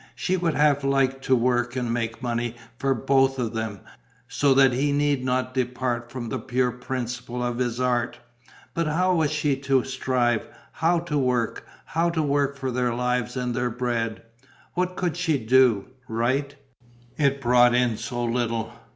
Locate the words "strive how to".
9.83-11.19